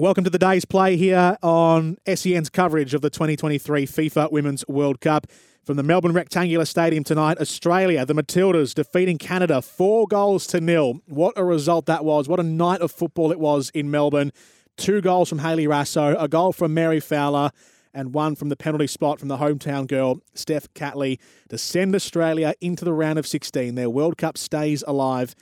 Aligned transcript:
Welcome 0.00 0.24
to 0.24 0.30
the 0.30 0.38
day's 0.38 0.64
play 0.64 0.96
here 0.96 1.36
on 1.42 1.98
SEN's 2.06 2.48
coverage 2.48 2.94
of 2.94 3.02
the 3.02 3.10
2023 3.10 3.86
FIFA 3.86 4.32
Women's 4.32 4.66
World 4.66 5.02
Cup. 5.02 5.26
From 5.62 5.76
the 5.76 5.82
Melbourne 5.82 6.14
Rectangular 6.14 6.64
Stadium 6.64 7.04
tonight, 7.04 7.36
Australia, 7.38 8.06
the 8.06 8.14
Matildas 8.14 8.72
defeating 8.72 9.18
Canada 9.18 9.60
four 9.60 10.06
goals 10.06 10.46
to 10.46 10.60
nil. 10.62 11.02
What 11.06 11.34
a 11.36 11.44
result 11.44 11.84
that 11.84 12.02
was. 12.02 12.30
What 12.30 12.40
a 12.40 12.42
night 12.42 12.80
of 12.80 12.90
football 12.90 13.30
it 13.30 13.38
was 13.38 13.68
in 13.74 13.90
Melbourne. 13.90 14.32
Two 14.78 15.02
goals 15.02 15.28
from 15.28 15.40
Hayley 15.40 15.66
Raso, 15.66 16.16
a 16.18 16.28
goal 16.28 16.54
from 16.54 16.72
Mary 16.72 16.98
Fowler, 16.98 17.50
and 17.92 18.14
one 18.14 18.36
from 18.36 18.48
the 18.48 18.56
penalty 18.56 18.86
spot 18.86 19.18
from 19.18 19.28
the 19.28 19.36
hometown 19.36 19.86
girl, 19.86 20.22
Steph 20.32 20.72
Catley, 20.72 21.18
to 21.50 21.58
send 21.58 21.94
Australia 21.94 22.54
into 22.62 22.86
the 22.86 22.94
round 22.94 23.18
of 23.18 23.26
16. 23.26 23.74
Their 23.74 23.90
World 23.90 24.16
Cup 24.16 24.38
stays 24.38 24.82
alive. 24.86 25.34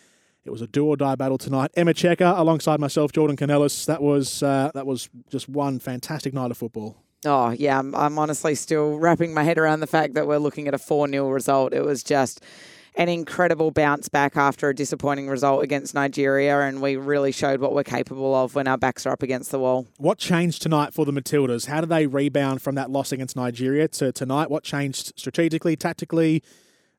It 0.49 0.53
was 0.53 0.63
a 0.63 0.67
do 0.67 0.87
or 0.87 0.97
die 0.97 1.15
battle 1.15 1.37
tonight. 1.37 1.71
Emma 1.77 1.93
Checker 1.93 2.33
alongside 2.35 2.81
myself, 2.81 3.13
Jordan 3.13 3.37
Kounelis. 3.37 3.85
That 3.85 4.01
was 4.01 4.43
uh, 4.43 4.71
that 4.73 4.87
was 4.87 5.11
just 5.29 5.47
one 5.47 5.79
fantastic 5.79 6.33
night 6.33 6.51
of 6.51 6.57
football. 6.57 6.97
Oh, 7.27 7.51
yeah. 7.51 7.79
I'm, 7.79 7.95
I'm 7.95 8.19
honestly 8.19 8.55
still 8.55 8.99
wrapping 8.99 9.35
my 9.35 9.43
head 9.43 9.59
around 9.59 9.81
the 9.81 9.87
fact 9.87 10.15
that 10.15 10.27
we're 10.27 10.39
looking 10.39 10.69
at 10.69 10.73
a 10.73 10.79
4 10.79 11.09
0 11.09 11.29
result. 11.29 11.75
It 11.75 11.85
was 11.85 12.03
just 12.03 12.43
an 12.95 13.11
incredible 13.11 13.71
bounce 13.71 14.09
back 14.09 14.39
after 14.39 14.71
a 14.71 14.75
disappointing 14.75 15.29
result 15.29 15.63
against 15.63 15.95
Nigeria, 15.95 16.61
and 16.61 16.81
we 16.81 16.97
really 16.97 17.31
showed 17.31 17.61
what 17.61 17.75
we're 17.75 17.85
capable 17.85 18.35
of 18.35 18.55
when 18.55 18.67
our 18.67 18.79
backs 18.79 19.05
are 19.05 19.13
up 19.13 19.23
against 19.23 19.51
the 19.51 19.59
wall. 19.59 19.87
What 19.99 20.17
changed 20.17 20.63
tonight 20.63 20.95
for 20.95 21.05
the 21.05 21.13
Matildas? 21.13 21.67
How 21.67 21.83
do 21.83 21.87
they 21.87 22.07
rebound 22.07 22.63
from 22.63 22.75
that 22.77 22.91
loss 22.91 23.13
against 23.13 23.37
Nigeria 23.37 23.87
to 23.89 24.13
tonight? 24.13 24.51
What 24.51 24.65
changed 24.65 25.13
strategically, 25.17 25.77
tactically, 25.77 26.43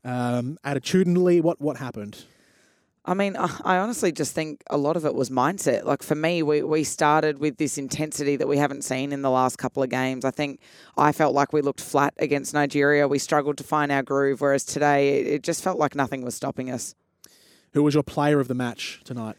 um, 0.05 0.59
attitudinally? 0.63 1.41
What 1.41 1.59
what 1.59 1.77
happened? 1.77 2.25
I 3.09 3.15
mean, 3.15 3.35
I 3.35 3.79
honestly 3.79 4.11
just 4.11 4.35
think 4.35 4.61
a 4.69 4.77
lot 4.77 4.95
of 4.95 5.03
it 5.03 5.15
was 5.15 5.31
mindset. 5.31 5.83
Like 5.83 6.03
for 6.03 6.13
me, 6.13 6.43
we, 6.43 6.61
we 6.61 6.83
started 6.83 7.39
with 7.39 7.57
this 7.57 7.79
intensity 7.79 8.35
that 8.35 8.47
we 8.47 8.55
haven't 8.55 8.83
seen 8.83 9.11
in 9.11 9.23
the 9.23 9.31
last 9.31 9.57
couple 9.57 9.81
of 9.81 9.89
games. 9.89 10.23
I 10.23 10.29
think 10.29 10.59
I 10.95 11.11
felt 11.11 11.33
like 11.33 11.51
we 11.51 11.63
looked 11.63 11.81
flat 11.81 12.13
against 12.19 12.53
Nigeria. 12.53 13.07
We 13.07 13.17
struggled 13.17 13.57
to 13.57 13.63
find 13.63 13.91
our 13.91 14.03
groove, 14.03 14.41
whereas 14.41 14.63
today 14.63 15.21
it 15.21 15.41
just 15.41 15.63
felt 15.63 15.79
like 15.79 15.95
nothing 15.95 16.21
was 16.21 16.35
stopping 16.35 16.69
us. 16.69 16.93
Who 17.73 17.81
was 17.81 17.95
your 17.95 18.03
player 18.03 18.39
of 18.39 18.47
the 18.47 18.53
match 18.53 19.01
tonight? 19.03 19.37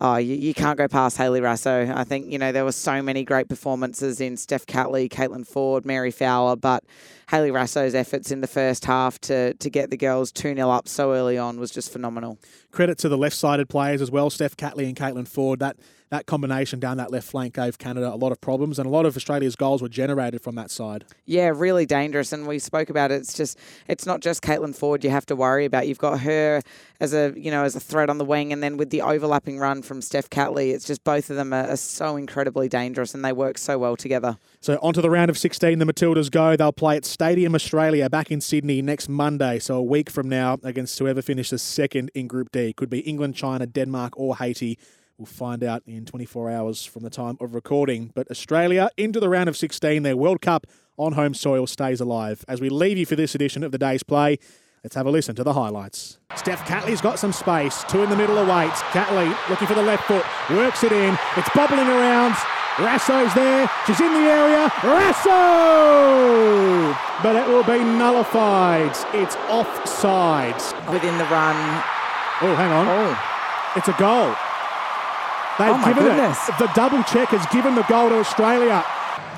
Oh, 0.00 0.16
you, 0.16 0.36
you 0.36 0.54
can't 0.54 0.78
go 0.78 0.86
past 0.86 1.16
Hayley 1.16 1.40
Raso. 1.40 1.92
I 1.92 2.04
think, 2.04 2.30
you 2.30 2.38
know, 2.38 2.52
there 2.52 2.64
were 2.64 2.72
so 2.72 3.02
many 3.02 3.24
great 3.24 3.48
performances 3.48 4.20
in 4.20 4.36
Steph 4.36 4.64
Catley, 4.64 5.08
Caitlin 5.08 5.44
Foord, 5.48 5.84
Mary 5.84 6.12
Fowler, 6.12 6.54
but 6.54 6.84
Hayley 7.30 7.50
Raso's 7.50 7.96
efforts 7.96 8.30
in 8.30 8.40
the 8.40 8.46
first 8.46 8.84
half 8.84 9.20
to, 9.22 9.54
to 9.54 9.68
get 9.68 9.90
the 9.90 9.96
girls 9.96 10.30
2 10.30 10.54
0 10.54 10.70
up 10.70 10.86
so 10.86 11.12
early 11.12 11.36
on 11.36 11.58
was 11.58 11.72
just 11.72 11.92
phenomenal. 11.92 12.38
Credit 12.70 12.96
to 12.98 13.08
the 13.08 13.18
left 13.18 13.34
sided 13.34 13.68
players 13.68 14.00
as 14.00 14.10
well, 14.10 14.30
Steph 14.30 14.56
Catley 14.56 14.86
and 14.86 14.96
Caitlin 14.96 15.28
Foord. 15.28 15.58
That 15.58 15.76
that 16.10 16.26
combination 16.26 16.80
down 16.80 16.96
that 16.96 17.10
left 17.10 17.28
flank 17.28 17.54
gave 17.54 17.78
Canada 17.78 18.12
a 18.12 18.16
lot 18.16 18.32
of 18.32 18.40
problems, 18.40 18.78
and 18.78 18.86
a 18.86 18.90
lot 18.90 19.04
of 19.04 19.16
Australia's 19.16 19.56
goals 19.56 19.82
were 19.82 19.88
generated 19.88 20.40
from 20.40 20.54
that 20.54 20.70
side. 20.70 21.04
Yeah, 21.26 21.52
really 21.54 21.84
dangerous. 21.84 22.32
And 22.32 22.46
we 22.46 22.58
spoke 22.58 22.88
about 22.88 23.10
it. 23.10 23.16
It's 23.16 23.34
just, 23.34 23.58
it's 23.88 24.06
not 24.06 24.20
just 24.20 24.42
Caitlin 24.42 24.74
Foord 24.74 25.04
you 25.04 25.10
have 25.10 25.26
to 25.26 25.36
worry 25.36 25.64
about. 25.64 25.86
You've 25.86 25.98
got 25.98 26.20
her 26.20 26.62
as 27.00 27.12
a, 27.12 27.34
you 27.36 27.50
know, 27.50 27.64
as 27.64 27.76
a 27.76 27.80
threat 27.80 28.08
on 28.08 28.18
the 28.18 28.24
wing, 28.24 28.52
and 28.52 28.62
then 28.62 28.76
with 28.76 28.90
the 28.90 29.02
overlapping 29.02 29.58
run 29.58 29.82
from 29.88 30.02
Steph 30.02 30.30
Catley, 30.30 30.72
it's 30.72 30.84
just 30.84 31.02
both 31.02 31.30
of 31.30 31.36
them 31.36 31.52
are, 31.52 31.66
are 31.66 31.76
so 31.76 32.16
incredibly 32.16 32.68
dangerous, 32.68 33.14
and 33.14 33.24
they 33.24 33.32
work 33.32 33.58
so 33.58 33.78
well 33.78 33.96
together. 33.96 34.38
So 34.60 34.78
onto 34.82 35.00
the 35.00 35.10
round 35.10 35.30
of 35.30 35.38
16, 35.38 35.78
the 35.78 35.84
Matildas 35.84 36.30
go. 36.30 36.54
They'll 36.54 36.70
play 36.70 36.96
at 36.96 37.04
Stadium 37.04 37.54
Australia 37.54 38.08
back 38.08 38.30
in 38.30 38.40
Sydney 38.40 38.82
next 38.82 39.08
Monday, 39.08 39.58
so 39.58 39.76
a 39.76 39.82
week 39.82 40.10
from 40.10 40.28
now, 40.28 40.58
against 40.62 40.98
whoever 40.98 41.22
finishes 41.22 41.62
second 41.62 42.10
in 42.14 42.28
Group 42.28 42.52
D. 42.52 42.72
Could 42.72 42.90
be 42.90 43.00
England, 43.00 43.34
China, 43.34 43.66
Denmark, 43.66 44.12
or 44.16 44.36
Haiti. 44.36 44.78
We'll 45.16 45.26
find 45.26 45.64
out 45.64 45.82
in 45.84 46.04
24 46.04 46.48
hours 46.48 46.84
from 46.84 47.02
the 47.02 47.10
time 47.10 47.36
of 47.40 47.54
recording. 47.54 48.12
But 48.14 48.30
Australia 48.30 48.90
into 48.96 49.18
the 49.18 49.28
round 49.28 49.48
of 49.48 49.56
16, 49.56 50.04
their 50.04 50.16
World 50.16 50.40
Cup 50.40 50.66
on 50.96 51.14
home 51.14 51.34
soil 51.34 51.66
stays 51.66 52.00
alive. 52.00 52.44
As 52.46 52.60
we 52.60 52.68
leave 52.68 52.98
you 52.98 53.06
for 53.06 53.16
this 53.16 53.34
edition 53.34 53.64
of 53.64 53.72
the 53.72 53.78
day's 53.78 54.04
play, 54.04 54.38
let's 54.84 54.94
have 54.94 55.06
a 55.06 55.10
listen 55.10 55.34
to 55.36 55.44
the 55.44 55.52
highlights. 55.52 56.18
Steph 56.36 56.64
Catley's 56.66 57.00
got 57.00 57.18
some 57.18 57.32
space. 57.32 57.84
Two 57.88 58.02
in 58.02 58.10
the 58.10 58.16
middle 58.16 58.38
awaits. 58.38 58.80
Catley 58.92 59.28
looking 59.50 59.66
for 59.66 59.74
the 59.74 59.82
left 59.82 60.04
foot, 60.04 60.24
works 60.50 60.84
it 60.84 60.92
in. 60.92 61.16
It's 61.36 61.48
bobbling 61.54 61.88
around. 61.88 62.34
Raso's 62.78 63.34
there. 63.34 63.68
She's 63.86 64.00
in 64.00 64.12
the 64.12 64.30
area. 64.30 64.68
Raso! 64.82 65.28
But 67.22 67.34
it 67.34 67.48
will 67.48 67.64
be 67.64 67.82
nullified. 67.82 68.94
It's 69.14 69.34
offside. 69.50 70.54
Within 70.92 71.18
the 71.18 71.24
run. 71.24 71.56
Oh, 72.40 72.54
hang 72.54 72.70
on. 72.70 72.86
Oh. 72.86 73.18
It's 73.76 73.88
a 73.88 73.96
goal. 73.98 74.32
They've 75.58 75.74
Oh, 75.74 75.84
given 75.84 76.04
goodness. 76.04 76.48
it. 76.48 76.54
The 76.58 76.70
double 76.74 77.02
check 77.02 77.28
has 77.30 77.44
given 77.52 77.74
the 77.74 77.82
goal 77.84 78.10
to 78.10 78.18
Australia. 78.20 78.84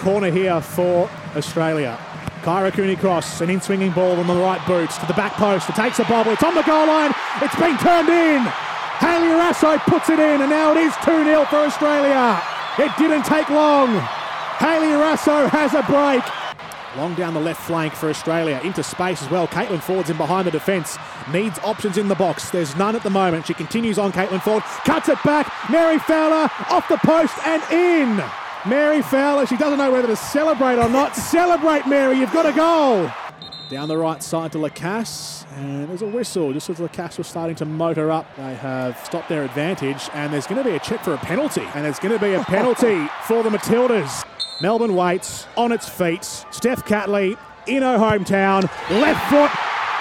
Corner 0.01 0.31
here 0.31 0.61
for 0.61 1.09
Australia. 1.35 1.99
Kyra 2.41 2.73
Cooney-Cross, 2.73 3.41
an 3.43 3.51
in 3.51 3.61
swinging 3.61 3.93
ball 3.93 4.19
on 4.19 4.27
the 4.27 4.35
right 4.35 4.65
boots 4.67 4.97
to 4.99 5.07
the 5.07 5.15
back 5.15 5.33
post. 5.35 5.69
It 5.69 5.77
takes 5.77 5.99
a 5.99 6.05
bobble. 6.05 6.33
It's 6.33 6.43
on 6.43 6.55
the 6.55 6.63
goal 6.63 6.87
line. 6.87 7.13
It's 7.43 7.57
been 7.57 7.77
turned 7.79 8.09
in. 8.09 8.41
Hayley 8.99 9.29
Raso 9.29 9.79
puts 9.81 10.09
it 10.11 10.19
in, 10.19 10.41
and 10.41 10.51
now 10.51 10.73
it 10.73 10.79
is 10.79 10.95
2 11.05 11.25
0 11.25 11.45
for 11.47 11.57
Australia. 11.57 12.41
It 12.79 12.93
didn't 12.99 13.25
take 13.25 13.49
long. 13.51 13.89
Hayley 14.59 14.93
Raso 14.93 15.49
has 15.49 15.75
a 15.75 15.83
break. 15.83 16.23
Long 16.97 17.15
down 17.15 17.35
the 17.35 17.41
left 17.41 17.63
flank 17.63 17.95
for 17.95 18.09
Australia. 18.09 18.61
Into 18.65 18.83
space 18.83 19.23
as 19.23 19.31
well. 19.31 19.47
Caitlin 19.47 19.81
Foord's 19.81 20.11
in 20.11 20.17
behind 20.17 20.47
the 20.47 20.51
defence. 20.51 20.99
Needs 21.33 21.59
options 21.61 21.99
in 21.99 22.09
the 22.09 22.15
box. 22.15 22.51
There's 22.51 22.75
none 22.77 22.97
at 22.97 23.03
the 23.03 23.11
moment. 23.11 23.47
She 23.47 23.55
continues 23.55 23.99
on 23.99 24.13
Caitlin 24.13 24.41
Foord. 24.41 24.63
Cuts 24.85 25.09
it 25.09 25.19
back. 25.25 25.53
Mary 25.71 25.99
Fowler 25.99 26.51
off 26.69 26.89
the 26.89 26.99
post 26.99 27.35
and 27.47 27.63
in. 27.73 28.23
Mary 28.67 29.01
Fowler. 29.03 29.47
She 29.47 29.57
doesn't 29.57 29.79
know 29.79 29.91
whether 29.91 30.09
to 30.09 30.17
celebrate 30.17 30.77
or 30.79 30.89
not. 30.89 31.17
Celebrate, 31.17 31.87
Mary. 31.87 32.19
You've 32.19 32.33
got 32.33 32.47
a 32.47 32.53
goal. 32.53 33.11
Down 33.71 33.89
the 33.89 33.97
right 33.97 34.23
side 34.23 34.53
to 34.53 34.59
Lacasse. 34.59 35.47
And 35.57 35.89
there's 35.89 36.03
a 36.03 36.07
whistle 36.07 36.53
just 36.53 36.69
as 36.69 36.79
Lacasse 36.79 37.19
was 37.19 37.27
starting 37.27 37.57
to 37.57 37.65
motor 37.65 38.11
up. 38.11 38.27
They 38.37 38.55
have 38.55 38.99
stopped 39.05 39.29
their 39.29 39.45
advantage. 39.45 40.11
And 40.13 40.33
there's 40.33 40.47
going 40.47 40.63
to 40.63 40.69
be 40.69 40.77
a 40.77 40.81
check 40.81 41.03
for 41.03 41.15
a 41.15 41.19
penalty. 41.19 41.67
And 41.75 41.85
there's 41.85 41.99
going 41.99 42.17
to 42.19 42.25
be 42.25 42.35
a 42.35 42.45
penalty 42.45 43.09
for 43.27 43.43
the 43.43 43.51
Matildas. 43.51 44.27
Melbourne 44.61 44.95
waits 44.95 45.47
on 45.57 45.73
its 45.73 45.89
feet. 45.89 46.25
Steph 46.25 46.85
Catley 46.85 47.39
in 47.67 47.83
her 47.83 47.97
hometown. 47.97 48.63
Left 48.91 49.31
foot. 49.31 49.51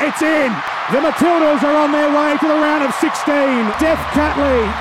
It's 0.01 0.21
in. 0.21 0.51
The 0.91 0.99
Matildas 0.99 1.63
are 1.63 1.75
on 1.75 1.91
their 1.91 2.09
way 2.09 2.37
to 2.37 2.47
the 2.47 2.53
round 2.55 2.83
of 2.83 2.93
16. 2.95 3.13
Steph 3.23 3.99
Catley 4.11 4.73